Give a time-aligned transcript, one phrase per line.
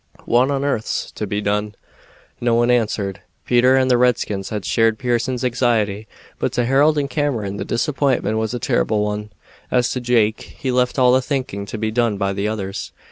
[0.25, 1.75] What on arth's to be done?"
[2.41, 3.21] No one answered.
[3.45, 6.07] Peter and the redskins had shared Pearson's anxiety,
[6.39, 9.29] but to Harold and Cameron the disappointment was a terrible one;
[9.69, 12.91] as to Jake, he left all the thinking to be done by the others.